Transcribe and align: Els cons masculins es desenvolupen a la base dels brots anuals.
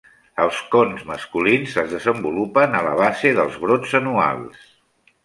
Els 0.43 0.59
cons 0.75 1.01
masculins 1.09 1.75
es 1.81 1.91
desenvolupen 1.95 2.73
a 2.79 2.81
la 2.87 2.95
base 3.03 3.33
dels 3.41 3.61
brots 3.67 3.95
anuals. 4.01 4.65